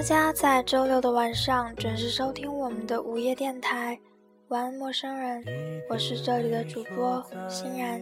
[0.00, 4.00] 大家在周六的晚上准时收听我们的午夜电台，
[4.48, 5.44] 晚安陌生人，
[5.90, 8.00] 我是这里的主播欣然。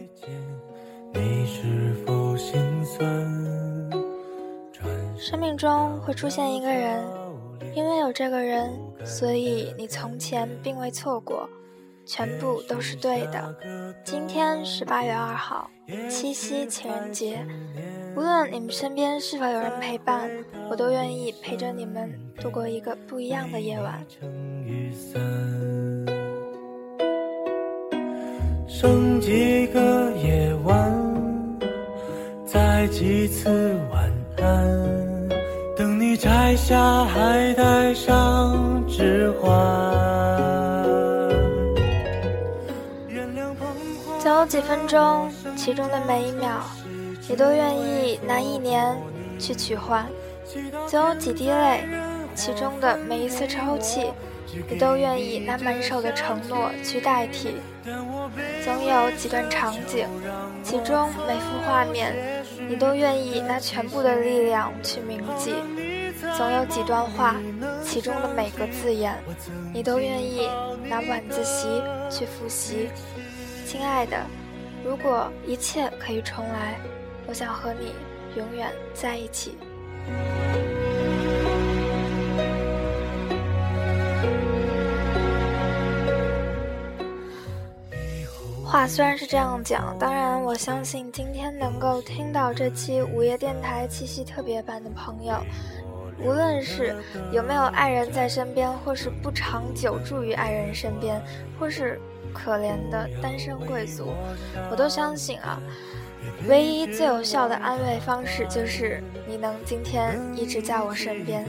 [5.17, 7.03] 生命中会出现一个人，
[7.75, 8.71] 因为有这个人，
[9.03, 11.49] 所以你从前并未错过。
[12.05, 13.55] 全部都是对的。
[14.03, 15.69] 今天是八月二号，
[16.09, 17.45] 七夕情人节。
[18.15, 20.29] 无论你们身边是否有人陪伴，
[20.69, 24.05] 我都愿意陪着你们度过一个不一样的夜晚。
[28.67, 31.59] 剩几个夜晚，
[32.45, 35.29] 再几次晚安，
[35.75, 39.49] 等你摘下，还带上指环。
[44.19, 46.61] 总有几分钟，其中的每一秒，
[47.29, 48.97] 你都愿意拿一年
[49.37, 50.03] 去取换；
[50.87, 51.83] 总有几滴泪，
[52.33, 54.11] 其中的每一次抽泣，
[54.67, 57.51] 你都愿意拿满手的承诺去代替；
[58.65, 60.07] 总有几段场景，
[60.63, 65.51] 其中每幅画面，你都愿意拿全部的力量去铭记；
[66.35, 67.35] 总有几段话，
[67.83, 69.13] 其中的每个字眼，
[69.71, 70.49] 你都愿意
[70.83, 71.67] 拿晚自习
[72.09, 72.89] 去复习。
[73.67, 74.17] 亲爱的，
[74.83, 76.79] 如果一切可以重来，
[77.29, 77.93] 我想和你
[78.35, 79.55] 永远在一起。
[88.65, 95.39] 话虽然是这样讲，当然我相信今天能够听到这期午夜电台七夕特别版的朋友，
[96.19, 96.95] 无论是
[97.31, 101.21] 有没有爱人在身边，或是不长久住于爱人身边，
[101.59, 102.01] 或是。
[102.31, 104.13] 可怜的单身贵族，
[104.69, 105.59] 我都相信啊，
[106.47, 111.45] 唯一最有效的安慰方式就是你能今天一直在我身边。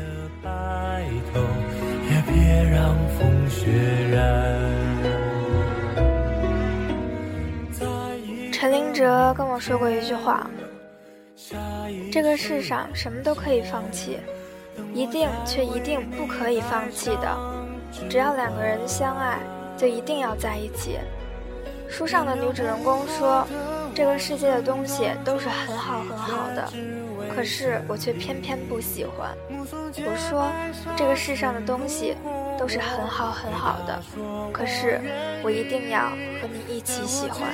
[8.53, 10.51] 陈林哲跟我说过一句话：
[12.13, 14.19] 这个世上什么都可以放弃，
[14.93, 17.39] 一定却一定不可以放弃的，
[18.09, 19.39] 只要两个人相爱。
[19.77, 20.99] 就一定要在一起。
[21.89, 23.47] 书上的女主人公说
[24.01, 26.73] ：“这个世界的东西都是很好很好的，
[27.37, 30.51] 可是我却偏偏不喜欢。”我说
[30.97, 32.17] ：“这个世上的东西
[32.59, 34.03] 都是很好很好的，
[34.55, 34.99] 可是
[35.45, 36.05] 我一定要
[36.41, 37.51] 和你一起喜欢。”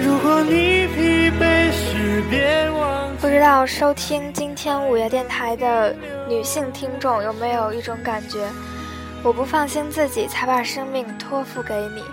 [0.00, 3.10] 如果你疲惫时别忘。
[3.16, 5.92] 不知道收听今天午夜电台的
[6.28, 8.38] 女性听众有没有一种感觉？
[9.24, 12.04] 我不放心自己，才把生命托付给你，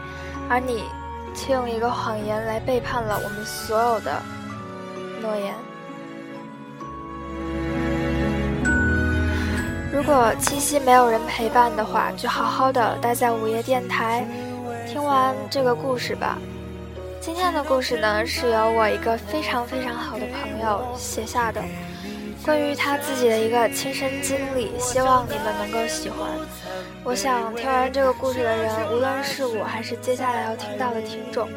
[0.48, 0.86] 而你
[1.36, 4.24] 却用一个谎言来背叛了我们所有的
[5.22, 5.54] 诺言。
[9.94, 14.26] 如果七夕没有人陪伴的话，就好好的待在午夜电台，
[14.88, 16.38] 听完这个故事吧。
[17.20, 21.62] 今天的故事呢，是由我一个非常非常好的朋友写下的，
[22.44, 26.32] 关于他自己的一个亲身经历，希望你们能够喜欢。
[27.04, 31.48] 我想听完这个故事的人，无论是我还是接下来要听到的听众，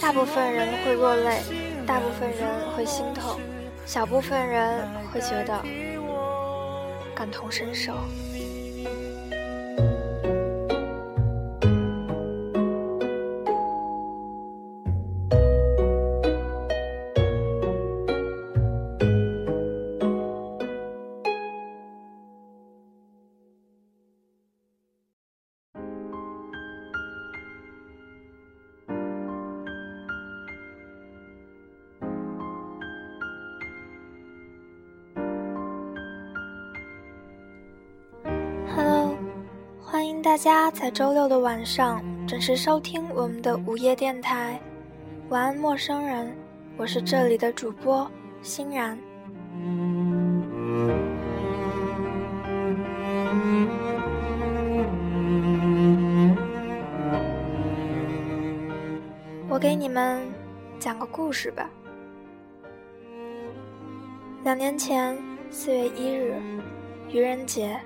[0.00, 1.40] 大部分人会落泪，
[1.84, 2.38] 大部分人
[2.76, 3.40] 会心痛，
[3.84, 5.60] 小部分人会觉得
[7.14, 7.92] 感同身受。
[40.42, 44.58] 家在周六的晚上准时收听我们的午夜电台。
[45.28, 46.34] 晚安，陌生人，
[46.78, 48.10] 我是这里的主播
[48.40, 48.98] 欣然。
[59.46, 60.26] 我给你们
[60.78, 61.68] 讲个故事吧。
[64.42, 65.18] 两年前
[65.50, 66.40] 四月一日，
[67.10, 67.78] 愚人节。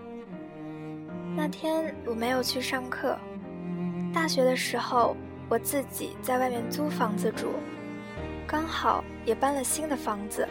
[1.37, 3.19] 那天我没有去上课。
[4.13, 5.17] 大学的时候，
[5.49, 7.55] 我自己在外面租房子住，
[8.47, 10.47] 刚好也搬了新的房子。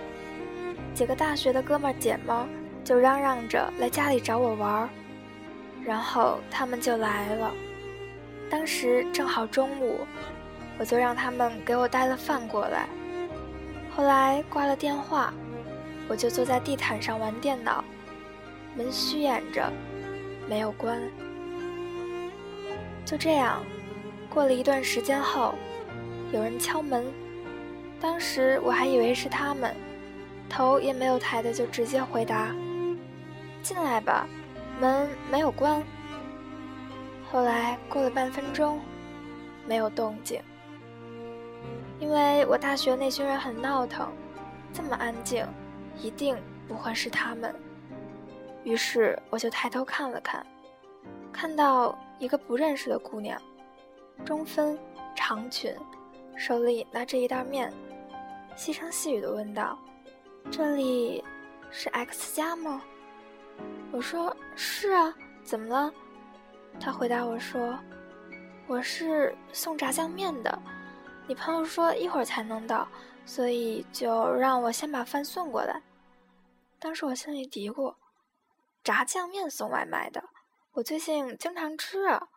[0.93, 2.45] 几个大学的哥们儿姐们儿
[2.83, 4.89] 就嚷嚷着来家里找我玩儿，
[5.85, 7.51] 然后他们就来了。
[8.51, 10.01] 当时正好中午，
[10.77, 12.87] 我就让他们给我带了饭过来。
[13.95, 15.33] 后来挂了电话，
[16.09, 17.83] 我就坐在地毯上玩电脑，
[18.75, 19.71] 门虚掩着，
[20.47, 21.01] 没有关。
[23.05, 23.63] 就这样，
[24.29, 25.55] 过了一段时间后，
[26.31, 27.05] 有人敲门，
[27.99, 29.75] 当时我还以为是他们，
[30.49, 32.55] 头也没有抬的就直接回答
[33.61, 34.27] ：“进来吧。”
[34.81, 35.83] 门没有关。
[37.31, 38.79] 后来过了半分钟，
[39.67, 40.41] 没有动静。
[41.99, 44.11] 因为我大学那群人很闹腾，
[44.73, 45.45] 这么安静，
[46.01, 46.35] 一定
[46.67, 47.53] 不会是他们。
[48.63, 50.45] 于是我就抬头看了看，
[51.31, 53.39] 看到一个不认识的姑娘，
[54.25, 54.77] 中分
[55.15, 55.75] 长裙，
[56.37, 57.71] 手里拿着一袋面，
[58.55, 59.77] 细声细语的问道
[60.49, 61.23] ：“这里
[61.71, 62.81] 是 X 家吗？”
[63.91, 65.13] 我说：“是啊，
[65.43, 65.93] 怎么了？”
[66.79, 67.77] 他回答我说
[68.65, 70.59] ：“我是送炸酱面的。”
[71.27, 72.87] 你朋友说一会儿才能到，
[73.25, 75.81] 所以就让我先把饭送过来。
[76.79, 77.93] 当时我心里嘀咕：
[78.83, 80.21] 炸酱面送外卖的，
[80.73, 82.27] 我最近经常吃啊，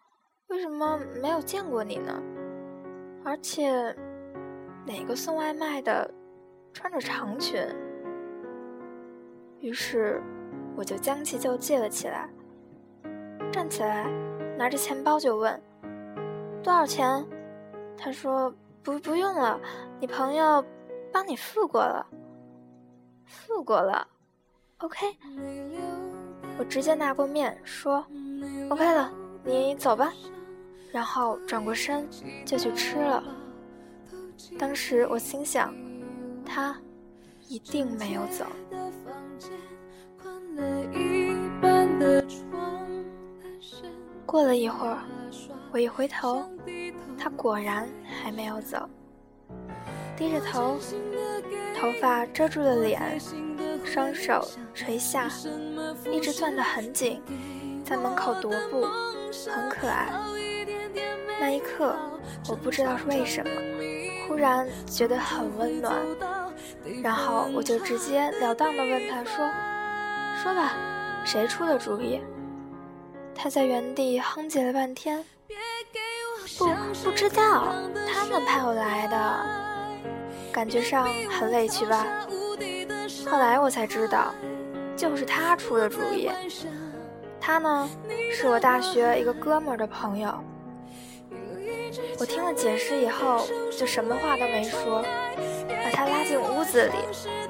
[0.47, 2.23] 为什么没有见过你呢？
[3.25, 3.97] 而且，
[4.87, 6.09] 哪个送外卖的
[6.73, 7.61] 穿着长裙？
[9.59, 10.23] 于是，
[10.77, 12.31] 我就将其就计了起来。
[13.53, 14.09] 站起来，
[14.57, 15.61] 拿着钱包就问：
[16.63, 17.27] 多少钱？
[17.97, 18.55] 他说。
[18.85, 19.61] 不，不用了，
[19.99, 20.65] 你朋友
[21.13, 22.07] 帮你付过了，
[23.25, 24.07] 付过了
[24.79, 25.09] ，OK。
[26.59, 28.05] 我直接拿过面说
[28.71, 29.13] ，OK 了，
[29.45, 30.13] 你走吧。
[30.93, 32.09] 然后转过身
[32.45, 33.23] 就去吃了。
[34.59, 35.75] 当时我心想，
[36.45, 36.77] 他
[37.49, 38.47] 一定没有走。
[44.25, 44.99] 过了一会儿，
[45.73, 46.45] 我一回头。
[47.19, 48.89] 他果然还没有走，
[50.17, 50.79] 低着头，
[51.79, 53.19] 头发遮住了脸，
[53.97, 55.27] 双手垂下，
[56.13, 57.23] 一直攥得很紧，
[57.83, 58.87] 在门口踱步，
[59.51, 60.13] 很可爱。
[61.41, 61.97] 那一刻，
[62.47, 63.51] 我不知道是为什么，
[64.29, 65.95] 忽然觉得很温暖，
[67.03, 69.49] 然后我就直截了当地问他说
[70.43, 70.75] ：“说吧，
[71.25, 72.21] 谁出的主意？”
[73.35, 75.25] 他在原地哼唧了半天。
[76.59, 76.67] 不
[77.03, 77.73] 不知道，
[78.13, 79.47] 他们派我来的，
[80.53, 82.07] 感觉上很委屈吧？
[83.31, 84.33] 后来我才知道，
[84.97, 86.31] 就是他出的主意。
[87.41, 87.89] 他呢，
[88.33, 90.33] 是我大学一个哥们儿的朋友。
[92.19, 95.03] 我听了解释以后，就什么话都没说，
[95.85, 96.95] 把他拉进屋子里，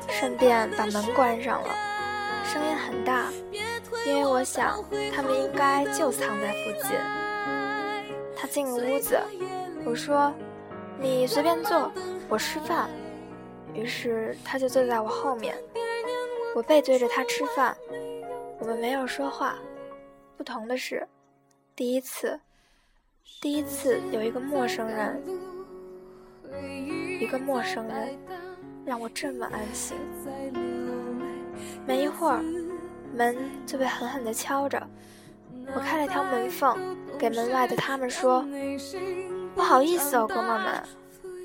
[0.08, 1.68] 顺便把门关上了，
[2.44, 3.26] 声音很大，
[4.04, 4.82] 因为我想
[5.14, 6.96] 他们应该就藏在附近。
[8.36, 9.18] 他进了屋子，
[9.84, 10.32] 我说
[11.00, 11.90] ：“你随便坐，
[12.28, 12.88] 我吃饭。”
[13.76, 15.56] 于是他就坐在我后面，
[16.54, 17.76] 我背对着他吃饭，
[18.58, 19.58] 我们没有说话。
[20.36, 21.06] 不同的是，
[21.74, 22.40] 第一次，
[23.40, 25.22] 第一次有一个陌生人，
[27.20, 28.18] 一个陌生人
[28.84, 29.96] 让我这么安心。
[31.86, 32.42] 没一会儿，
[33.12, 33.36] 门
[33.66, 34.82] 就被狠狠地敲着。
[35.74, 36.76] 我开了条门缝，
[37.18, 38.46] 给门外的他们说
[39.54, 40.82] ：“不好意思哦，哥们们，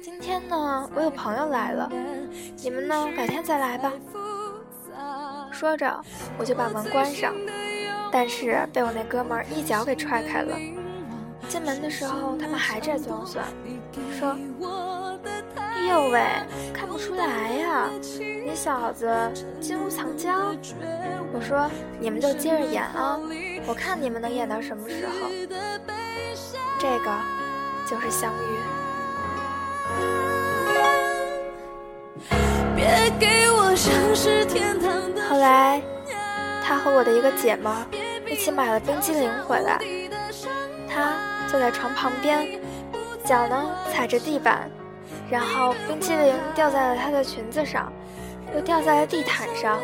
[0.01, 1.88] 今天呢，我有朋友来了，
[2.58, 3.91] 你们呢，改天再来吧。”
[5.53, 6.01] 说着，
[6.39, 7.36] 我就把门关上，
[8.12, 10.58] 但是被我那哥们一脚给踹开了。
[11.48, 13.46] 进门的时候，他们还在装蒜，
[14.17, 14.36] 说
[15.55, 16.24] ：“哎呦喂，
[16.74, 17.88] 看不出来呀，
[18.43, 19.08] 你小子
[19.60, 20.51] 金屋藏娇。”
[21.31, 21.70] 我说
[22.01, 23.20] ：“你们就接着演啊。”
[23.67, 25.29] 我看你们能演到什么时候？
[26.79, 27.12] 这个
[27.86, 28.70] 就是相遇。
[35.29, 35.81] 后来，
[36.63, 37.73] 他和我的一个姐们
[38.27, 39.79] 一起买了冰激凌回来。
[40.87, 41.13] 他
[41.47, 42.59] 坐在床旁边，
[43.23, 44.69] 脚呢踩着地板，
[45.29, 47.91] 然后冰激凌掉在了他的裙子上，
[48.53, 49.79] 又掉在了地毯上。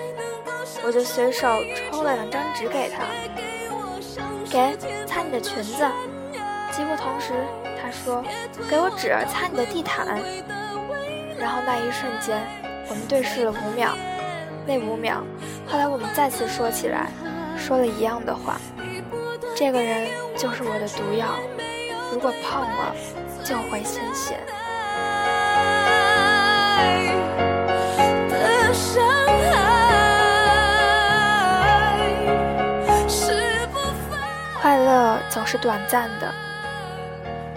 [0.84, 1.48] 我就随手
[1.91, 3.06] 抽了两张纸给他。
[4.50, 5.86] 给擦你的裙子，
[6.72, 7.34] 几乎同时，
[7.82, 8.24] 他说
[8.70, 10.22] ：“给我纸擦你的地毯。”
[11.39, 12.41] 然后那一瞬间，
[12.89, 13.96] 我们对视了五秒。
[14.65, 15.24] 那五秒，
[15.67, 17.10] 后来我们再次说起来，
[17.58, 18.58] 说了一样的话。
[19.56, 21.27] 这个人就是我的毒药，
[22.12, 22.96] 如果碰了，
[23.44, 24.38] 就会鲜血。
[35.29, 36.34] 总是短暂的，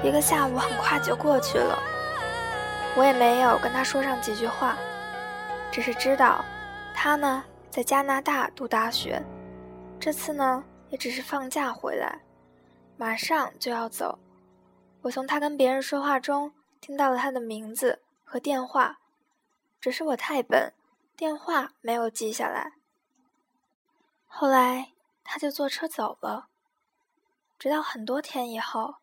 [0.03, 1.79] 一个下午很快就过去了。
[3.01, 4.77] 我也没有跟他说上几句话，
[5.73, 6.45] 只是知道
[6.95, 9.23] 他呢在加拿大读大学，
[9.99, 12.21] 这次呢也只是放假回来，
[12.99, 14.19] 马上就要走。
[15.01, 18.99] 我从他跟别人说话中听到了他的名字和电话，
[19.81, 20.75] 只是我太笨，
[21.17, 22.75] 电话没有记下来。
[24.27, 24.93] 后来
[25.25, 26.49] 他就坐车走了，
[27.59, 28.97] 直到很多天以后，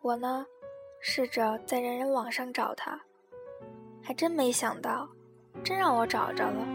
[0.00, 0.44] 我呢
[1.00, 3.00] 试着在人人网上找他，
[4.02, 5.08] 还真没想到，
[5.62, 6.66] 真让我找着了。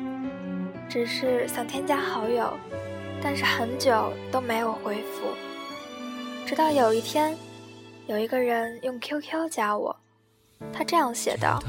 [0.89, 2.51] 只是想添加好友，
[3.21, 5.27] 但是很久都没有回复。
[6.45, 7.37] 直到有一天，
[8.07, 9.95] 有一个人用 QQ 加我，
[10.71, 11.61] 他这样写道：“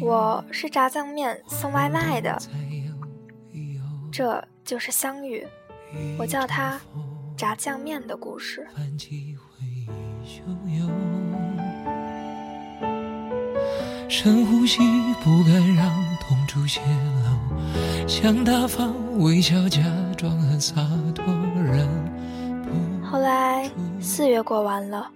[0.00, 2.36] 我是炸酱面送外卖的。”
[4.10, 4.42] 这。
[4.64, 5.44] 就是相遇，
[6.16, 6.80] 我叫它
[7.36, 8.64] 炸酱面的故事。
[14.14, 14.78] 深呼吸，
[15.24, 15.88] 不敢让
[16.20, 19.80] 痛处泄露，想大方微笑，假
[20.18, 20.74] 装很洒
[21.14, 21.24] 脱。
[21.56, 21.88] 人
[23.02, 23.70] 后来
[24.02, 25.10] 四月过完了，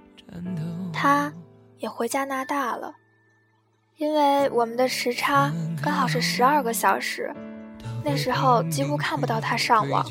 [0.94, 1.30] 他
[1.76, 2.94] 也回加拿大了，
[3.98, 7.30] 因为我们的时差刚好是十二个小时。
[8.02, 10.06] 那时候几乎看不到他上网，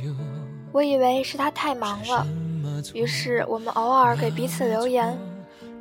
[0.71, 2.27] 我以为是他太忙了，
[2.93, 5.17] 于是我们偶尔给彼此留言，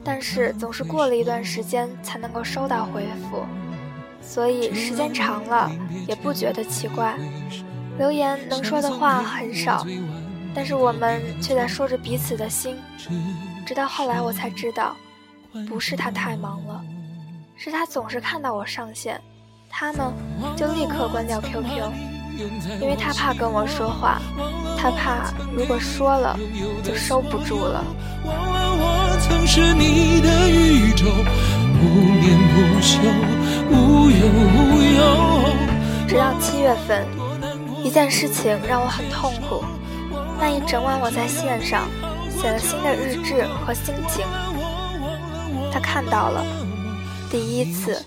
[0.05, 3.45] 但是总是过了一段时间才能够收到回复，
[4.21, 5.71] 所以时间长了
[6.07, 7.17] 也不觉得奇怪。
[7.97, 9.87] 留言能说的话很少，
[10.55, 12.77] 但是我们却在说着彼此的心。
[13.65, 14.95] 直到后来我才知道，
[15.69, 16.85] 不是他太忙了，
[17.57, 19.21] 是他总是看到我上线。
[19.71, 20.13] 他呢，
[20.57, 21.69] 就立刻关掉 QQ，
[22.81, 24.21] 因为他怕跟我说话，
[24.77, 26.39] 他怕如果说了
[26.83, 27.85] 就收不住了。
[29.26, 32.99] 曾是你的宇宙，不眠不休，
[33.71, 35.00] 无忧无忧
[36.07, 37.07] 直到七月份，
[37.83, 39.64] 一件事情让我很痛苦。
[40.38, 41.88] 那一整晚我在线上
[42.28, 44.26] 写了新的日志和心情，
[45.73, 46.45] 他看到了。
[47.31, 48.04] 第一次，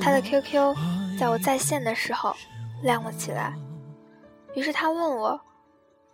[0.00, 0.74] 他的 QQ
[1.18, 2.34] 在我在线的时候
[2.82, 3.52] 亮了起来。
[4.54, 5.38] 于是他问我：“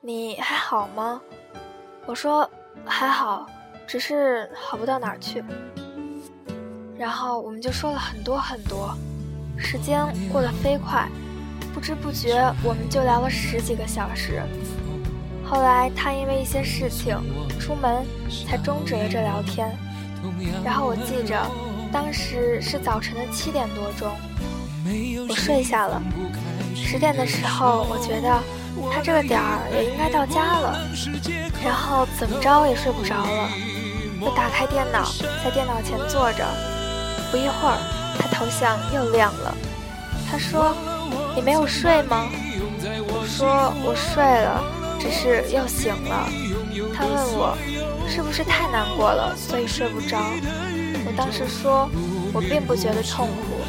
[0.03, 1.21] 你还好吗？”
[2.05, 2.51] 我说
[2.85, 3.47] ：“还好，
[3.87, 5.43] 只是好不到哪儿去。”
[6.99, 8.97] 然后我们就说了很多很多，
[9.57, 11.09] 时间过得飞快，
[11.73, 14.43] 不知不觉我们就聊了十几个小时。
[15.45, 17.17] 后来他因为一些事情
[17.61, 18.05] 出门，
[18.47, 19.71] 才终止了这聊天。
[20.65, 21.39] 然后我记着。
[21.93, 24.11] 当时是早晨的七点多钟，
[25.29, 26.03] 我睡下了。
[26.75, 28.43] 十点的时候，我觉得
[28.93, 30.77] 他这个点儿也应该到家了，
[31.65, 33.49] 然后怎么着也睡不着了。
[34.21, 35.05] 我打开电脑，
[35.43, 36.45] 在电脑前坐着，
[37.31, 37.79] 不一会儿，
[38.19, 39.55] 他头像又亮了。
[40.31, 40.75] 他说
[41.35, 42.29] ：“你没有睡吗？”
[43.09, 44.63] 我说：“我睡了，
[44.99, 46.29] 只是又醒了。”
[46.97, 47.57] 他问我
[48.09, 50.19] ：“是不是太难过了，所以睡不着？”
[51.07, 51.89] 我当时说，
[52.33, 53.61] 我并不觉得痛苦，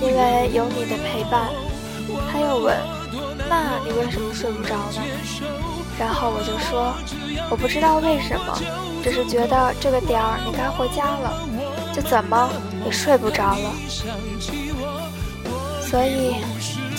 [0.00, 1.48] 因为有你的陪伴。
[2.30, 2.76] 他又问，
[3.48, 5.02] 那你为什么睡不着呢？
[5.98, 6.94] 然后我就说，
[7.50, 8.58] 我不知道为什么，
[9.06, 11.38] 只是觉得这个点儿你该回家了，
[11.94, 12.50] 就怎么
[12.84, 13.70] 也睡不着了，
[15.80, 16.34] 所以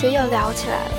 [0.00, 0.90] 就又聊起来了。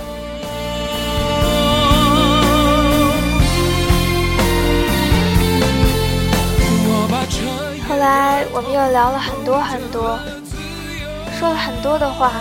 [7.89, 10.19] 后来我们又聊了很多很多，
[11.39, 12.33] 说了很多的话，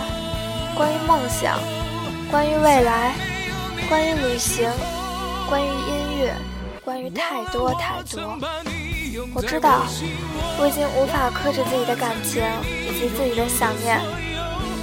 [0.75, 1.57] 关于梦想，
[2.29, 3.15] 关于未来，
[3.89, 4.69] 关于旅行，
[5.49, 6.35] 关于音乐，
[6.89, 8.35] 关于太多太多。
[9.35, 9.85] 我知道
[10.57, 14.01] 我已经无法克制自己的感情以及自己的想念。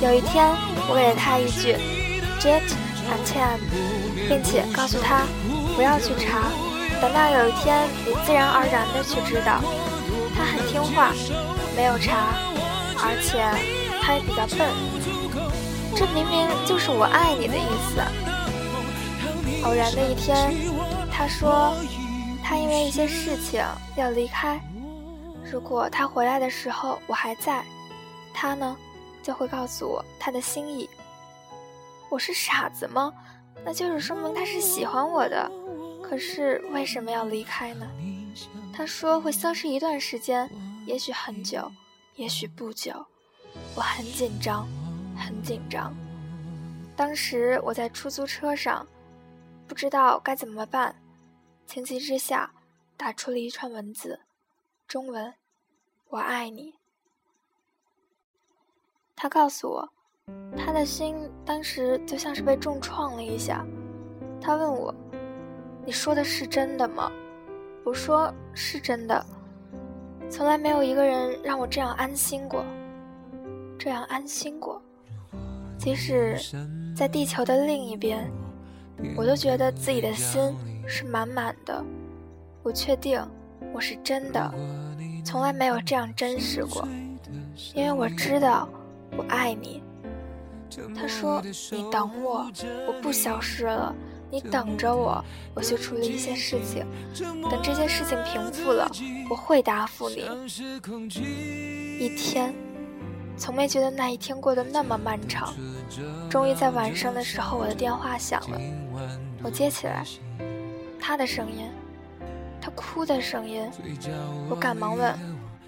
[0.00, 0.46] 有一天，
[0.88, 1.74] 我给了他一句
[2.38, 2.62] “jet
[3.10, 3.58] and time”，
[4.28, 5.26] 并且告诉他
[5.74, 6.46] 不要去查，
[7.02, 9.58] 等到有一天你自然而然的去知道。
[10.36, 11.10] 他很听话，
[11.74, 12.38] 没有查，
[13.02, 13.42] 而且
[14.00, 14.70] 他也比较笨。
[15.96, 18.00] 这明明就是我爱你的意思。
[19.64, 20.54] 偶然的一天，
[21.10, 21.74] 他说
[22.48, 23.60] 他因为一些事情
[23.96, 24.60] 要离开。
[25.50, 27.64] 如果他回来的时候我还在，
[28.32, 28.76] 他呢
[29.20, 30.88] 就会告诉我他的心意。
[32.08, 33.12] 我是傻子吗？
[33.64, 35.50] 那就是说明他是喜欢我的。
[36.00, 37.84] 可是为什么要离开呢？
[38.72, 40.48] 他说会消失一段时间，
[40.86, 41.68] 也许很久，
[42.14, 42.94] 也许不久。
[43.74, 44.68] 我很紧张，
[45.18, 45.92] 很紧张。
[46.94, 48.86] 当时我在出租车上，
[49.66, 50.94] 不知道该怎么办，
[51.66, 52.50] 情急之下
[52.96, 54.20] 打出了一串文字，
[54.86, 55.34] 中文
[56.08, 56.74] ：“我爱你。”
[59.16, 59.88] 他告诉我，
[60.56, 63.66] 他的心当时就像是被重创了一下。
[64.40, 64.94] 他问我
[65.84, 67.10] ：“你说的是真的吗？”
[67.84, 69.26] 我说：“是真的。”
[70.30, 72.64] 从来没有一个人让我这样安心过，
[73.78, 74.80] 这样安心过。
[75.78, 76.36] 即使
[76.96, 78.30] 在地球的另一边，
[79.16, 80.54] 我都觉得自己的心
[80.86, 81.84] 是满满的。
[82.62, 83.20] 我确定
[83.72, 84.54] 我是真的，
[85.24, 86.86] 从来没有这样真实过，
[87.74, 88.68] 因为我知道
[89.16, 89.82] 我爱你。
[90.94, 91.40] 他说
[91.70, 92.50] ：“你等我，
[92.86, 93.94] 我不消失了，
[94.30, 95.24] 你等着我，
[95.54, 96.84] 我去处理一些事情。
[97.48, 98.90] 等这些事情平复了，
[99.30, 100.24] 我会答复你。”
[101.98, 102.54] 一天。
[103.38, 105.54] 从没觉得那一天过得那么漫长。
[106.28, 108.58] 终于在晚上的时候，我的电话响了，
[109.42, 110.04] 我接起来，
[111.06, 111.70] 他的声音，
[112.60, 113.70] 他哭的声音。
[114.50, 115.16] 我赶忙问：“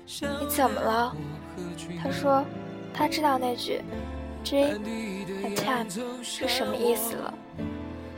[0.05, 1.15] 你怎么了？”
[2.03, 2.45] 他说
[2.93, 3.81] ：“他知道那句
[4.45, 4.81] ‘dream
[5.45, 5.89] and time’
[6.25, 7.33] 是什么意思了。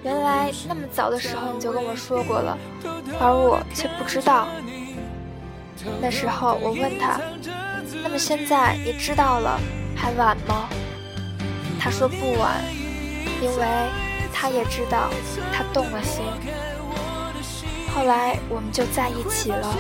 [0.03, 2.57] 原来那么早的时候你就跟我说过了，
[3.21, 4.49] 而我却不知道。
[6.00, 7.21] 那时候我问他。”
[8.03, 9.61] 那么现在你知道了，
[9.95, 10.71] 还晚吗？
[11.79, 12.65] 他说不晚，
[13.43, 13.67] 因为
[14.33, 15.11] 他也知道
[15.53, 16.25] 他动了心。
[17.95, 19.77] 后来我们就在一起了。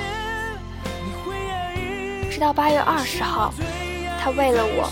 [2.30, 3.52] 直到八月二十号，
[4.20, 4.90] 他为了我，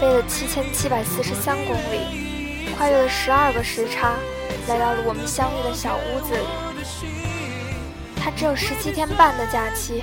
[0.00, 4.14] 飞了七千七百四十三公里，跨越了十二个时差，
[4.68, 6.46] 来到了我们相遇的小屋子里。
[8.16, 10.02] 他只有十七天半的假期，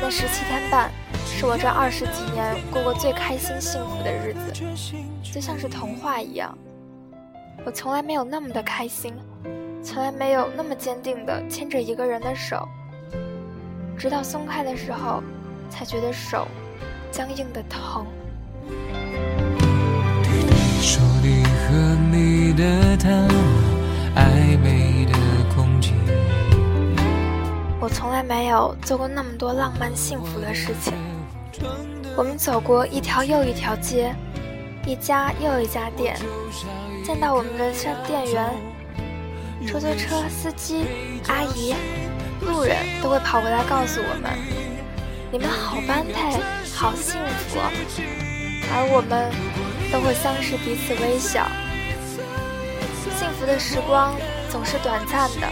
[0.00, 0.90] 那十七天半。
[1.28, 4.54] 是我这二十几年过过最开心幸福的日子，
[5.22, 6.56] 就像是童话一样。
[7.62, 9.12] 我从来没有那么的开心，
[9.82, 12.68] 从来没有那么坚定的牵着一个人的手，
[13.96, 15.22] 直到松开的时候，
[15.70, 16.46] 才觉得手
[17.10, 18.06] 僵硬的疼。
[27.78, 30.92] 我从来没有做过那么多浪漫幸福的事情。
[32.16, 34.14] 我们走过一条又一条街，
[34.86, 36.16] 一家又一家店，
[37.04, 38.50] 见到我们的商店员、
[39.66, 40.84] 出租车司机、
[41.28, 41.74] 阿姨、
[42.40, 44.30] 路人都会跑过来告诉我们
[45.32, 46.38] ：“你们好般配，
[46.72, 47.58] 好幸福。”
[48.72, 49.30] 而我们
[49.92, 51.46] 都会相视彼此微笑。
[53.18, 54.14] 幸福的时光
[54.50, 55.48] 总是短暂的，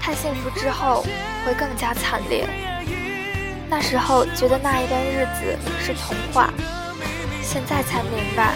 [0.00, 1.04] 太幸福之后
[1.44, 2.46] 会更加惨烈。
[3.68, 6.52] 那时候觉得那一段日子是童话，
[7.42, 8.54] 现在才明白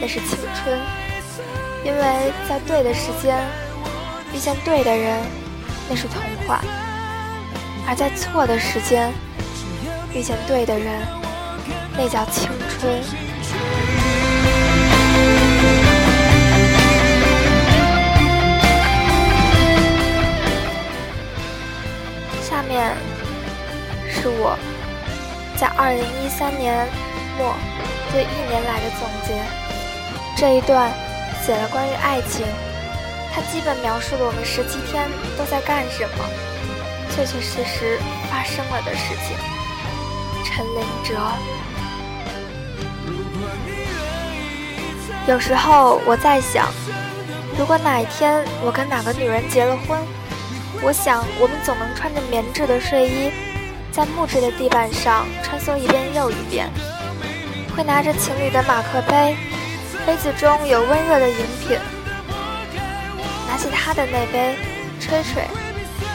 [0.00, 0.78] 那是青春。
[1.84, 3.38] 因为在对的时间
[4.34, 5.20] 遇见对的人，
[5.88, 6.60] 那是童话；
[7.86, 9.12] 而在错的时间
[10.14, 11.00] 遇见对的人，
[11.96, 13.02] 那叫青春。
[22.42, 22.96] 下面。
[24.10, 24.58] 是我
[25.56, 26.88] 在二零一三年
[27.36, 27.54] 末
[28.10, 29.38] 对一年来的总结。
[30.36, 30.90] 这一段
[31.44, 32.44] 写了关于爱情，
[33.38, 36.24] 它基本描述了我们十七天都在干什么，
[37.08, 37.96] 确确实实
[38.28, 39.36] 发生了的事情。
[40.44, 41.14] 陈林哲。
[45.28, 46.66] 有时候我在想，
[47.56, 49.96] 如果哪一天我跟哪个女人结了婚，
[50.82, 53.30] 我想我们总能穿着棉质的睡衣。
[53.92, 56.68] 在木质的地板上穿梭一遍又一遍，
[57.76, 59.36] 会拿着情侣的马克杯，
[60.04, 61.78] 杯子中有温热的饮品。
[63.48, 64.54] 拿起他的那杯，
[65.00, 65.42] 吹吹，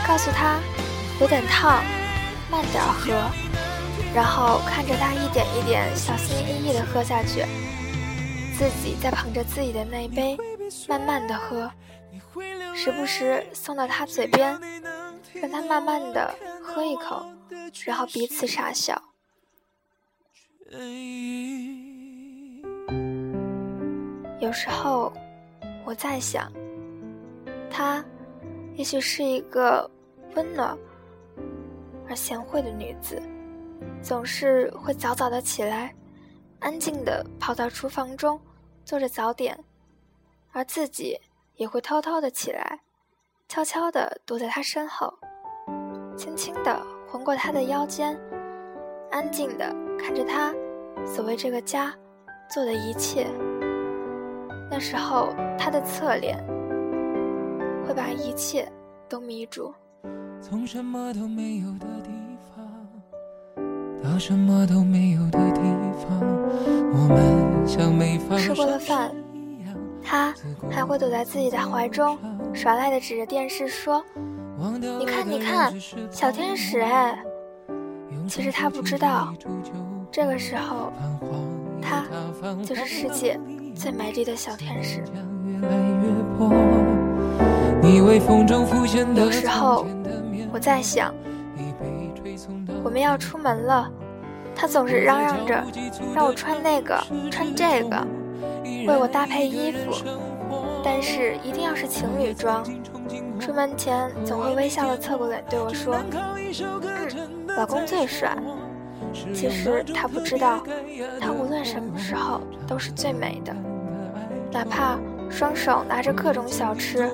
[0.07, 0.59] 告诉他
[1.19, 1.83] 有点烫，
[2.49, 3.11] 慢点喝。
[4.15, 7.43] 然后看着他一点一点小心翼翼地喝下去，
[8.55, 10.37] 自己再捧着自己的那一杯，
[10.87, 11.71] 慢慢地喝，
[12.75, 14.55] 时不时送到他嘴边，
[15.33, 17.25] 让他慢慢地喝一口。
[17.85, 19.01] 然后彼此傻笑。
[24.39, 25.11] 有时候
[25.83, 26.51] 我在想，
[27.75, 28.05] 她
[28.75, 29.89] 也许是一个
[30.35, 30.77] 温暖
[32.07, 33.19] 而贤惠的女子，
[33.99, 35.91] 总是会早早的起来，
[36.59, 38.39] 安静的跑到厨房中
[38.85, 39.57] 做着早点，
[40.51, 41.19] 而自己
[41.55, 42.81] 也会偷偷的起来，
[43.49, 45.11] 悄悄的躲在她身后，
[46.15, 46.79] 轻轻的。
[47.07, 48.19] 环过她的腰间，
[49.11, 49.65] 安静的
[49.99, 50.53] 看着她
[51.05, 51.93] 所谓这个家
[52.49, 53.27] 做的一切。
[54.71, 56.43] 那时候，他的侧脸
[57.85, 58.67] 会把一切
[59.07, 59.71] 都迷住。
[60.41, 62.09] 从什么都没有的地
[62.49, 62.57] 方
[68.37, 69.15] 吃过了饭，
[70.03, 70.33] 他
[70.69, 72.17] 还会躲在自己的怀中，
[72.53, 74.03] 耍赖的指着电视说
[74.99, 75.73] ：“你看，你看，
[76.11, 77.17] 小天使哎！”
[78.27, 79.33] 其实他不知道，
[80.11, 80.91] 这个时候，
[81.81, 82.03] 他
[82.63, 83.39] 就是世界
[83.75, 85.03] 最美丽的小天使。
[87.85, 89.85] 有时候，
[90.53, 91.13] 我在想，
[92.81, 93.91] 我们要出门了，
[94.55, 95.61] 他总是嚷嚷着
[96.15, 96.97] 让我穿那个，
[97.29, 98.07] 穿这个，
[98.87, 99.91] 为我搭配衣服，
[100.81, 102.63] 但是一定要是情侣装。
[103.37, 105.97] 出门前总会微笑的侧过脸对我说
[106.81, 108.37] ：“嗯，老公最帅。”
[109.33, 110.63] 其实他不知道，
[111.19, 113.53] 他无论什么时候都是最美的，
[114.51, 114.97] 哪怕
[115.29, 117.11] 双手拿着各种小吃，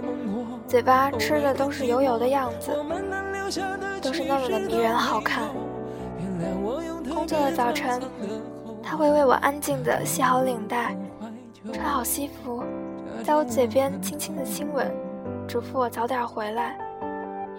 [0.69, 2.71] 嘴巴吃的都是油油的样子，
[4.03, 5.45] 都是那么的迷人好看。
[7.11, 7.99] 工作的早晨，
[8.83, 10.95] 他会为我安静的系好领带，
[11.73, 12.63] 穿好西服，
[13.23, 14.85] 在我嘴边轻轻的亲吻，
[15.47, 16.77] 嘱咐我早点回来，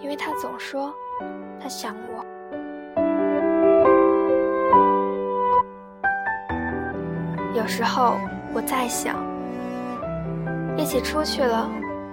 [0.01, 0.93] 因为他总说
[1.61, 2.23] 他想我。
[7.53, 8.15] 有时候
[8.53, 9.17] 我在想，
[10.77, 11.69] 一起出去了，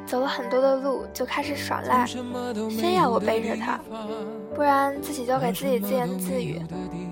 [0.09, 2.07] 走了很多的路，就开始耍赖，
[2.81, 3.79] 非要我背着他，
[4.55, 6.63] 不然自己就给自己自言自语，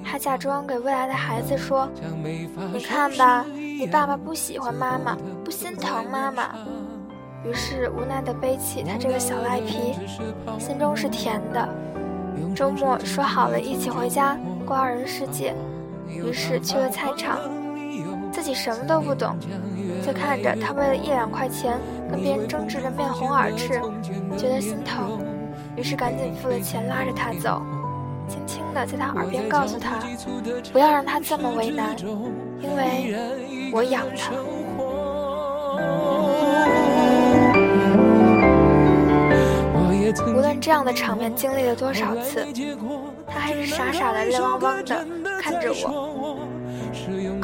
[0.03, 1.87] 还假装给未来的孩子说
[2.73, 6.55] ：“你看吧，你爸爸不喜欢妈妈，不心疼妈妈。”
[7.45, 9.93] 于是无奈的背起他这个小赖皮，
[10.59, 11.69] 心中是甜的。
[12.55, 15.55] 周末说好了一起回家过二人世界，
[16.09, 17.39] 于是去了菜场。
[18.37, 19.35] 自己什么都不懂，
[20.05, 23.81] 就看着他为了一两块钱跟别人争执的面红耳赤，
[24.37, 25.19] 觉得心疼，
[25.75, 27.63] 于是赶紧付了钱拉着他走，
[28.29, 29.99] 轻轻的在他耳边告诉他，
[30.71, 31.97] 不要让他这么为难，
[32.61, 33.17] 因为
[33.73, 34.33] 我养他。
[40.27, 42.47] 无论这样的场面经历了多少次，
[43.27, 45.07] 他还是傻傻的、泪汪汪的
[45.41, 46.37] 看着我。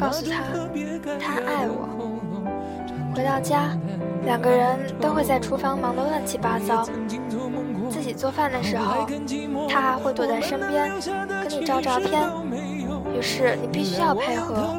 [0.03, 0.43] 告诉他，
[1.17, 1.87] 他爱我。
[3.15, 3.69] 回到家，
[4.25, 6.85] 两个人都会在厨房忙得乱七八糟。
[7.89, 9.07] 自己做饭的时候，
[9.69, 10.91] 他还会躲在身边
[11.47, 12.29] 跟你照照片。
[13.15, 14.77] 于是你必须要配合，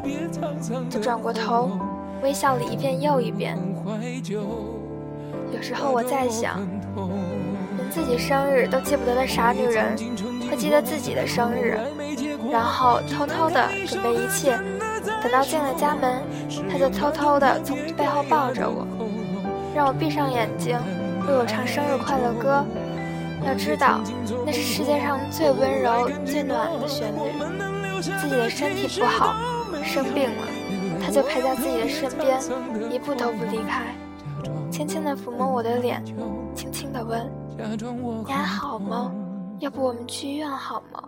[0.91, 1.71] 就转过头，
[2.21, 3.57] 微笑了一遍又一遍。
[5.51, 6.59] 有时候我在想，
[7.77, 9.95] 连自己生日都记不得的傻女人，
[10.51, 11.79] 会记得自己的生日，
[12.51, 14.59] 然后偷偷的准备一切。
[15.25, 16.21] 等到进了家门，
[16.69, 18.85] 他就偷偷的从背后抱着我，
[19.73, 20.77] 让我闭上眼睛，
[21.27, 22.63] 为我唱生日快乐歌。
[23.43, 24.01] 要知道，
[24.45, 27.17] 那是世界上最温柔、最暖的旋律。
[28.03, 29.33] 自己的身体不好，
[29.83, 30.45] 生病了，
[31.03, 32.39] 他就陪在自己的身边，
[32.91, 33.81] 一步都不离开，
[34.69, 36.03] 轻轻的抚摸我的脸，
[36.53, 39.11] 轻轻的问：“你还好吗？
[39.57, 41.03] 要不我们去医院好吗？”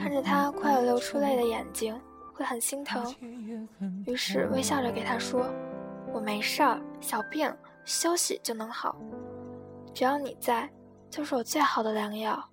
[0.00, 1.94] 看着他快要流出泪的眼睛。
[2.38, 3.12] 会很心疼，
[4.06, 5.52] 于是微笑着给他说
[6.14, 7.52] ：“我没事儿，小病
[7.84, 8.94] 休息就能好，
[9.92, 10.70] 只要你在，
[11.10, 12.48] 就是我最好的良药。”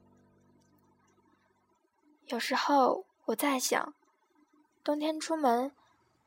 [2.26, 3.94] 有时候我在想，
[4.84, 5.72] 冬天出门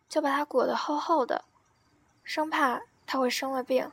[0.09, 1.45] 就把它裹得厚厚的，
[2.23, 3.91] 生怕他会生了病。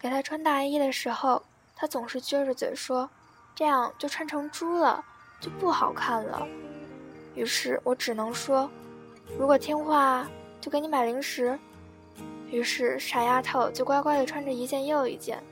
[0.00, 1.44] 给他穿大衣的时候，
[1.76, 3.08] 他总是撅着嘴说
[3.54, 5.04] ：“这样就穿成猪了，
[5.40, 6.44] 就不好看了。”
[7.34, 8.70] 于是我只能说，
[9.38, 10.28] 如果听话，
[10.60, 11.58] 就给你买零食。
[12.50, 15.42] 于是傻丫头就乖乖地穿着一件又一件，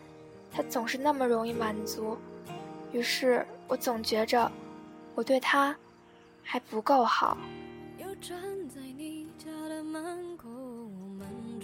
[0.53, 2.19] 她总是那么容易满足。
[2.93, 4.51] 于是我总觉着，
[5.15, 5.75] 我对她
[6.43, 7.39] 还不够好。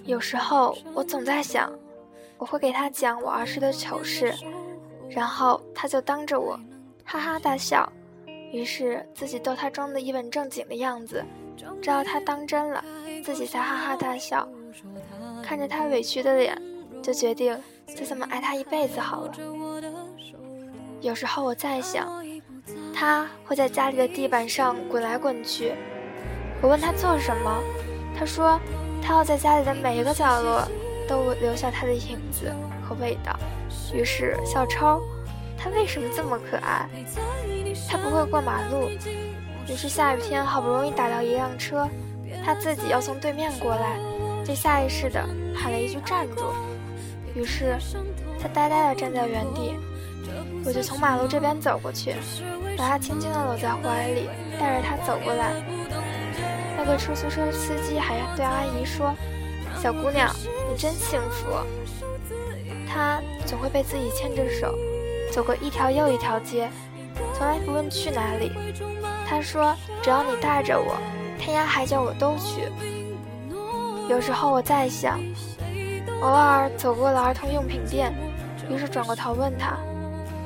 [0.04, 1.70] 有时候我总在想，
[2.38, 4.32] 我会给她讲我儿时的糗事，
[5.10, 6.58] 然后她就当着我，
[7.04, 7.92] 哈哈大笑。
[8.56, 11.22] 于是自己逗他装的一本正经的样子，
[11.82, 12.82] 直到他当真了，
[13.22, 14.48] 自己才哈哈大笑。
[15.42, 16.58] 看着他委屈的脸，
[17.02, 17.54] 就决定
[17.94, 19.32] 就这么爱他一辈子好了。
[21.02, 22.10] 有时候我在想，
[22.94, 25.74] 他会在家里的地板上滚来滚去。
[26.62, 27.62] 我问他做什么，
[28.18, 28.58] 他说
[29.02, 30.66] 他要在家里的每一个角落
[31.06, 32.50] 都留下他的影子
[32.82, 33.38] 和味道。
[33.92, 35.02] 于是小超，
[35.66, 36.88] 他为什么这么可爱？
[37.88, 38.88] 他不会过马路，
[39.68, 41.88] 于是下雨天好不容易打到一辆车，
[42.44, 43.98] 他自己要从对面过来，
[44.44, 45.20] 就下意识的
[45.56, 46.44] 喊了一句“站住”，
[47.34, 47.76] 于是
[48.40, 49.74] 他呆呆的站在原地，
[50.64, 52.14] 我就从马路这边走过去，
[52.78, 54.28] 把他轻轻的搂在怀里，
[54.60, 55.52] 带着他走过来。
[56.78, 59.12] 那个出租车司机还对阿姨说
[59.82, 60.32] ：“小姑娘，
[60.70, 61.48] 你真幸福。”
[62.88, 64.74] 他总会被自己牵着手，
[65.32, 66.68] 走过一条又一条街，
[67.34, 68.52] 从来不问去哪里。
[69.28, 70.96] 他说：“只要你带着我，
[71.38, 72.68] 天涯海角我都去。”
[74.08, 75.20] 有时候我在想，
[76.22, 78.14] 偶尔走过了儿童用品店，
[78.70, 79.76] 于是转过头问他：“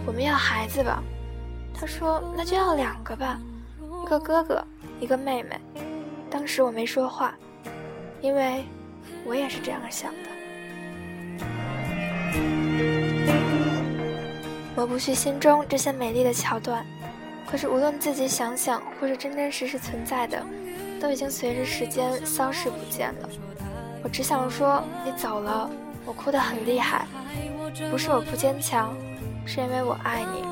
[0.06, 1.02] 我们要孩子吧？”
[1.78, 3.38] 他说：“那就要两个吧，
[4.02, 4.64] 一个哥哥，
[4.98, 5.60] 一个妹妹。”
[6.30, 7.34] 当时我没说话，
[8.20, 8.64] 因为
[9.26, 10.29] 我也是这样想的。
[14.80, 16.86] 抹不去心中这些美丽的桥段，
[17.46, 20.42] 可是无论自己想想，或是真真实实存在的，
[20.98, 23.28] 都已经随着时间消失不见了。
[24.02, 25.68] 我只想说，你走了，
[26.06, 27.04] 我哭得很厉害，
[27.90, 28.96] 不是我不坚强，
[29.44, 30.42] 是因为我爱你。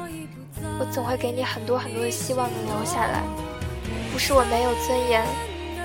[0.78, 3.22] 我总会给你很多很多的希望，你留下来，
[4.12, 5.24] 不是我没有尊严。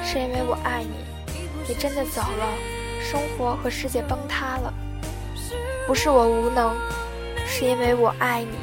[0.04, 0.90] 是因为我爱你，
[1.66, 2.54] 你真的走了，
[3.02, 4.74] 生活和世界崩塌了。
[5.88, 6.76] 不是我无能，
[7.56, 8.58] 是因为我爱你，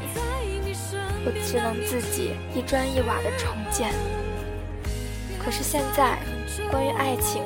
[1.25, 3.89] 我只能自己一砖一瓦的重建。
[5.39, 6.19] 可是现在，
[6.69, 7.41] 关于爱情，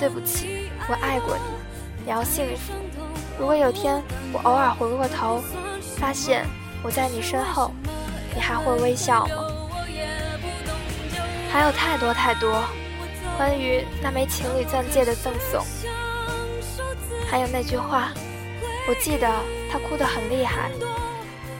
[0.00, 2.72] 对不起，我爱过你，你要幸福。
[3.38, 4.02] 如果有天
[4.32, 5.40] 我偶尔回过头，
[5.98, 6.44] 发现
[6.82, 7.70] 我在你身后，
[8.34, 9.36] 你还会微笑吗？
[11.48, 12.60] 还有太多太多。
[13.36, 15.64] 关于那枚情侣钻戒的赠送，
[17.30, 18.10] 还有那句话，
[18.88, 19.30] 我记得
[19.76, 20.70] 他哭得很厉害。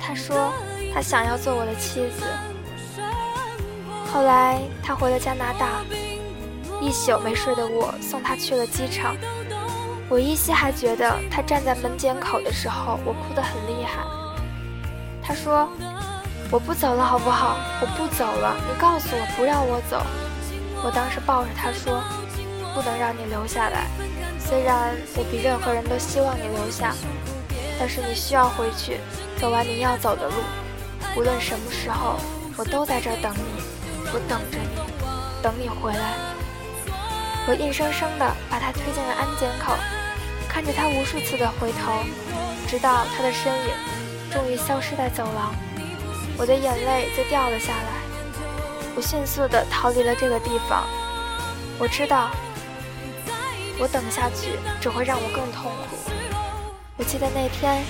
[0.01, 0.51] 他说
[0.95, 2.25] 他想要做我的妻子。
[4.11, 5.83] 后来他回了加拿大，
[6.81, 9.15] 一宿没睡的我送他去了机场。
[10.09, 14.03] 我依稀还觉得他站在门检口的时候，我哭得很厉害。
[15.23, 15.69] 他说
[16.51, 17.59] 我不走了，好不好？
[17.83, 20.01] 我不走了，你告诉我不让我走。
[20.83, 22.01] 我当时抱着他说
[22.73, 23.89] ：“不能让你留下来。
[24.39, 26.95] 虽然我比任何人都希望你留下，
[27.79, 29.01] 但是你需要回去，
[29.39, 30.35] 走完你要走的路。
[31.17, 32.19] 无论什么时候，
[32.57, 33.63] 我都在这儿等你，
[34.13, 36.15] 我等着你，等你回来。”
[37.49, 39.73] 我硬生生地把他推进了安检口，
[40.49, 42.03] 看着他无数次的回头，
[42.67, 43.71] 直到他的身影
[44.33, 45.55] 终于消失在走廊，
[46.37, 48.03] 我的眼泪就掉了下来。
[48.97, 50.85] 我迅速地逃离了这个地方。
[51.79, 52.31] 我知道，
[53.79, 56.11] 我等下去只会让我更痛苦。
[56.99, 57.83] 我记得那天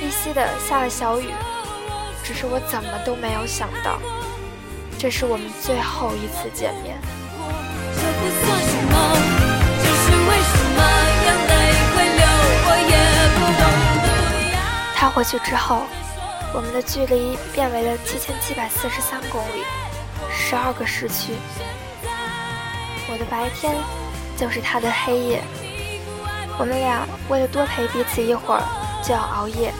[0.00, 1.26] 依稀的下了小雨，
[2.22, 3.98] 只是我怎么都没有想到，
[4.96, 6.96] 这是我们最后一次见面。
[14.94, 15.82] 他回去之后，
[16.54, 19.64] 我们的距离变为了七千七百四十三公里。
[20.30, 21.32] 十二个时区，
[23.08, 23.74] 我的白天
[24.36, 25.42] 就是他的黑夜。
[26.58, 28.62] 我们俩为了多陪彼此一会儿，
[29.02, 29.72] 就要熬夜。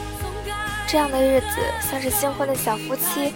[0.86, 3.32] 这样的日子像是新婚的小夫妻，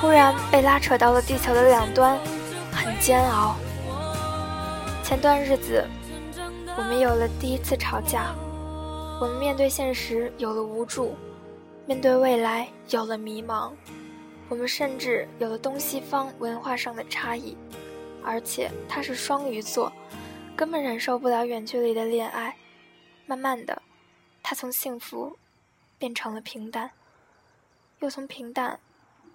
[0.00, 2.18] 忽然被拉扯到了地球的两端，
[2.72, 3.56] 很煎熬。
[5.02, 5.84] 前段日子，
[6.76, 8.34] 我们有了第一次吵架。
[9.20, 11.14] 我们面对现实有了无助，
[11.86, 13.70] 面对未来有了迷茫。
[14.48, 17.56] 我们甚至有了东西方文化上的差异，
[18.24, 19.92] 而且他是双鱼座，
[20.60, 22.54] 根本忍受不了远距离的恋爱。
[23.24, 23.80] 慢慢的，
[24.42, 25.38] 他从幸福
[25.96, 26.90] 变成了平淡，
[28.00, 28.78] 又从平淡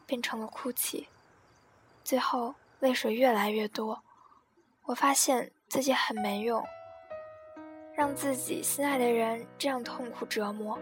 [0.06, 1.08] 变成了哭泣，
[2.04, 4.00] 最后泪水越来越多。
[4.84, 6.64] 我发现自己很没用，
[7.96, 10.78] 让自己心爱的人这样痛苦折磨。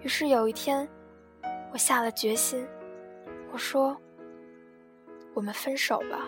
[0.00, 0.88] 于是有一天，
[1.72, 2.64] 我下了决心。
[3.50, 4.00] 我说
[5.34, 6.24] ：“我们分手吧。”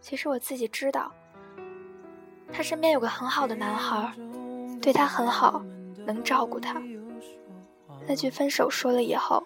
[0.00, 1.12] 其实我自己知道，
[2.52, 4.12] 他身边有个很好的男孩，
[4.80, 5.62] 对他很好，
[6.06, 6.82] 能照顾他。
[8.06, 9.44] 那句分手说了以后，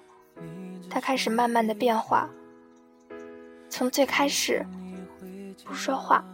[0.88, 2.28] 他开始慢慢的变化，
[3.68, 4.64] 从最开始
[5.64, 6.24] 不说话，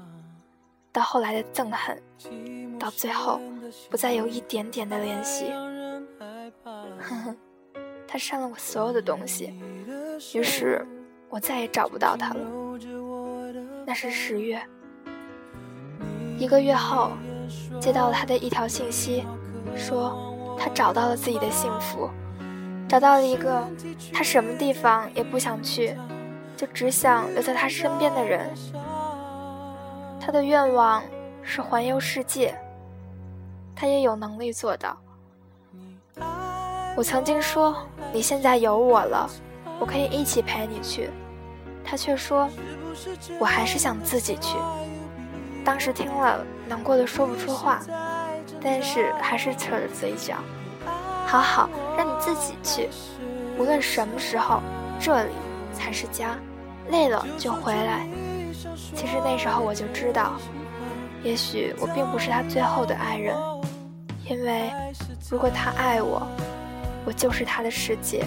[0.92, 3.40] 到后来的憎恨，到最后
[3.88, 5.50] 不再有一点点的联系。
[6.64, 7.37] 呵呵。
[8.11, 9.52] 他删了我所有的东西，
[10.35, 10.83] 于是
[11.28, 12.40] 我再也找不到他了。
[13.88, 14.61] 那是十月，
[16.38, 17.12] 一个月后，
[17.81, 19.24] 接到了他的一条信息，
[19.74, 20.14] 说
[20.59, 22.11] 他找到了自己的幸福，
[22.87, 23.66] 找到了一个
[24.12, 25.96] 他什么地方也不想去，
[26.55, 28.51] 就只想留在他身边的人。
[30.20, 31.03] 他的愿望
[31.42, 32.55] 是环游世界，
[33.74, 34.98] 他也有能力做到。
[36.94, 37.74] 我曾经说。
[38.12, 39.29] 你现在有我了，
[39.79, 41.11] 我可以一起陪你去。
[41.85, 42.48] 他却说，
[43.38, 44.56] 我还是想自己去。
[45.64, 47.80] 当时听了，难过的说不出话，
[48.62, 50.37] 但是还是扯着嘴角。
[51.26, 52.88] 好好，让你自己去，
[53.58, 54.62] 无论什么时候，
[54.98, 55.32] 这里
[55.74, 56.37] 才是家。
[56.90, 58.06] 累了就回来。
[58.96, 60.32] 其实那时候我就知道，
[61.22, 63.37] 也许我并不是他最后的爱人，
[64.24, 64.70] 因为
[65.30, 66.26] 如果他爱我，
[67.04, 68.24] 我就是他的世界。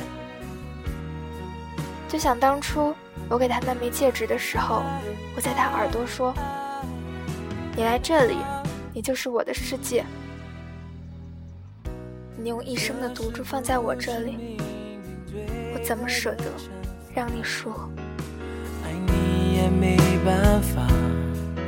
[2.07, 2.93] 就想当初。
[3.31, 4.83] 我给他那枚戒指的时候，
[5.37, 6.33] 我在他耳朵说
[7.77, 8.35] ：“你来这里，
[8.93, 10.03] 你就是我的世界。
[12.35, 14.57] 你用一生的赌注放在我这里，
[15.73, 16.43] 我怎么舍得
[17.15, 17.71] 让你输？”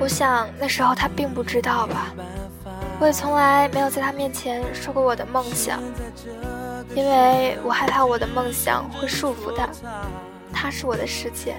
[0.01, 2.13] 我想那时候他并不知道吧，
[2.99, 5.81] 我也从来没有在他面前说过我的梦想，
[6.93, 9.69] 因为我害怕我的梦想会束缚他。
[10.53, 11.55] 他是我的世界，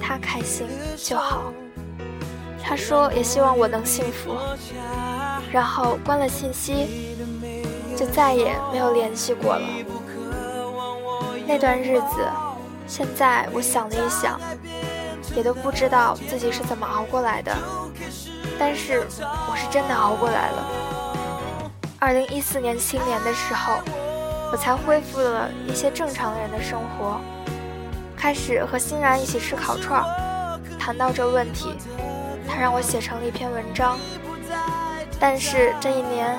[0.00, 1.52] 他开心就好。
[2.62, 4.36] 他说也希望我能幸福，
[5.50, 7.16] 然后关了信息，
[7.96, 9.66] 就再也没有联系过了。
[11.48, 12.28] 那段日子，
[12.86, 14.40] 现在我想了一想，
[15.34, 17.52] 也都不知道自己是怎么熬过来的。
[18.56, 19.00] 但是
[19.48, 20.66] 我是真的熬过来了。
[21.98, 23.72] 二零一四年新年的时候，
[24.52, 27.20] 我才恢复了一些正常人的生活。
[28.20, 31.74] 开始和欣然一起吃烤串儿，谈到这问题，
[32.46, 33.98] 他让我写成了一篇文章。
[35.18, 36.38] 但是这一年，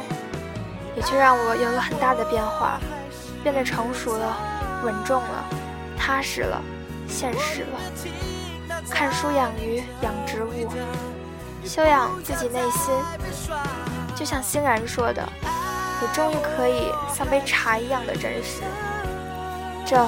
[0.96, 2.80] 也却让我有了很大的变化，
[3.42, 4.38] 变得成熟了，
[4.84, 5.44] 稳重了，
[5.98, 6.62] 踏实了，
[7.08, 8.78] 现实了。
[8.88, 10.70] 看书养鱼，养植物，
[11.66, 12.94] 修养自己内心。
[14.16, 15.28] 就像欣然说的，
[16.00, 18.62] 你终于可以像杯茶一样的真实。
[19.84, 20.08] 这。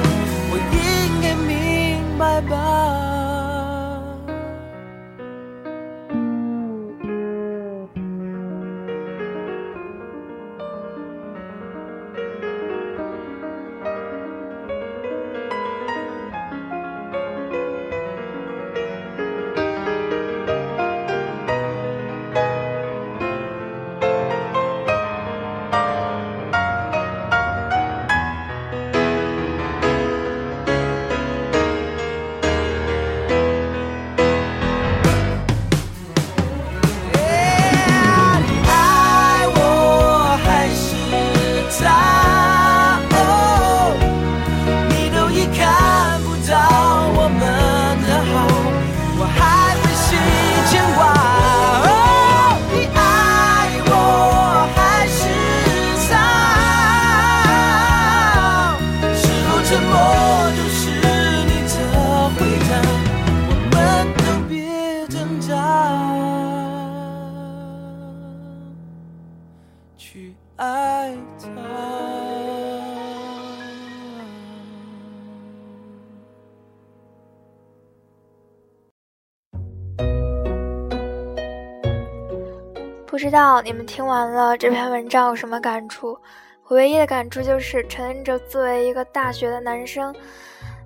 [83.21, 86.17] 不知道你们听完了这篇文章有什么感触？
[86.63, 90.11] 我唯一的感触就是，陈恩哲作为一个大学的男生，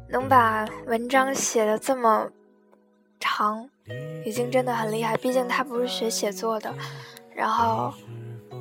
[0.09, 2.27] 能把文章写的这么
[3.21, 3.69] 长，
[4.25, 5.15] 已经真的很厉害。
[5.15, 6.75] 毕竟他不是学写作的。
[7.33, 7.93] 然后，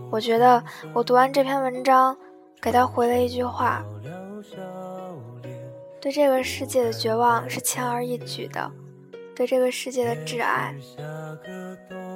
[0.09, 2.17] 我觉得我读完这篇文章，
[2.63, 3.85] 给他回了一句话：
[6.01, 8.71] 对这个世界的绝望是轻而易举的，
[9.35, 10.73] 对这个世界的挚爱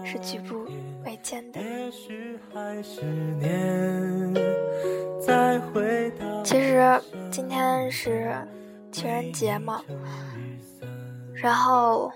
[0.09, 0.65] 是举步。
[1.05, 1.61] 维艰的。
[6.43, 7.01] 其实
[7.31, 8.35] 今天是
[8.91, 9.83] 情人节嘛，
[11.35, 12.11] 然后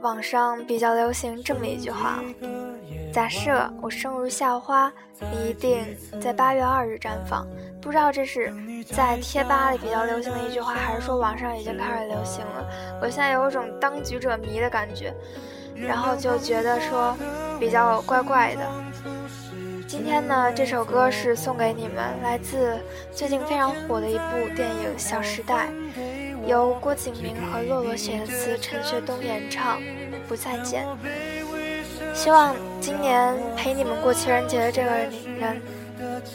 [0.00, 2.22] 网上比较流行这么一句话：
[3.10, 5.86] 假设我生如夏花，你一定
[6.20, 7.46] 在八月二日绽放。
[7.80, 8.52] 不知道这是
[8.92, 12.68] 在贴吧里比较流行的一句话，还是说网上已经开始流行了？
[13.00, 15.14] 我现在有一种当局者迷的感觉。
[15.80, 17.16] 然后就觉得说
[17.58, 18.62] 比较怪怪的。
[19.86, 22.78] 今天呢，这首歌是送给你们，来自
[23.12, 25.66] 最近非常火的一部电影《小时代》，
[26.46, 29.80] 由郭敬明和洛洛写的词，陈学冬演唱
[30.28, 30.86] 《不再见》。
[32.14, 35.62] 希望今年陪你们过情人节的这个人，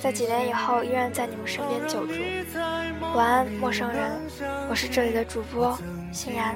[0.01, 2.13] 在几年以后依然在你们身边久住。
[3.15, 4.11] 晚安，陌生人，
[4.69, 5.77] 我是这里的主播
[6.14, 6.55] 欣然。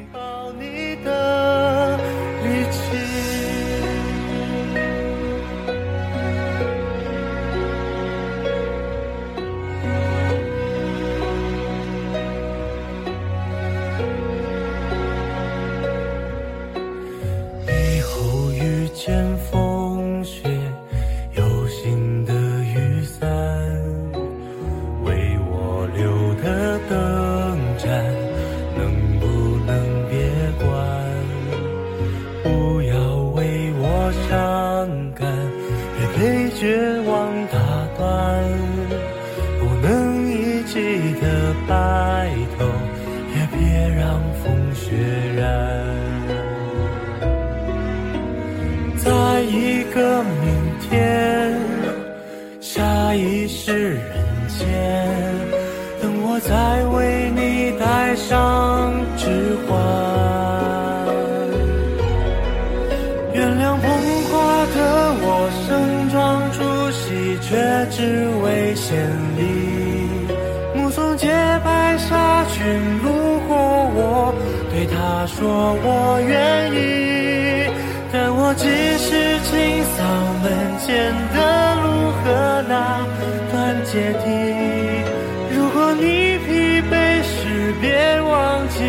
[87.79, 88.83] 别忘记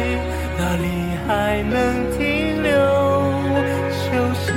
[0.59, 0.84] 哪里
[1.26, 1.74] 还能
[2.16, 2.70] 停留
[3.93, 4.53] 休息。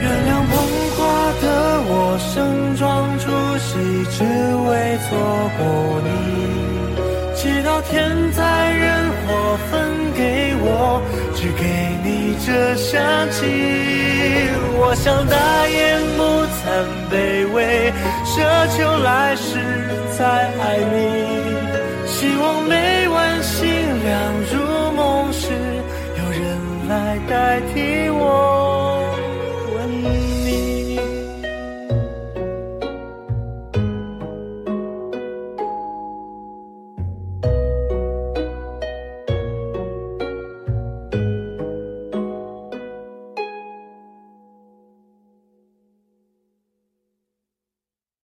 [0.00, 0.52] 原谅捧
[0.96, 0.98] 花
[1.42, 1.44] 的
[1.88, 1.92] 我。
[2.34, 3.24] 盛装出
[3.58, 3.70] 席，
[4.10, 5.10] 只为错
[5.56, 5.62] 过
[6.02, 6.53] 你。
[12.46, 13.40] 这香气。
[14.76, 15.36] 我想大
[15.68, 16.22] 言不
[16.52, 16.62] 惭
[17.10, 17.14] 卑
[17.54, 17.92] 微，
[18.24, 18.34] 奢
[18.76, 19.48] 求来世
[20.18, 20.24] 再
[20.60, 20.94] 爱你。
[22.06, 23.64] 希望每晚星
[24.04, 24.12] 亮
[24.52, 25.48] 如梦时，
[26.18, 26.42] 有人
[26.88, 28.53] 来代替我。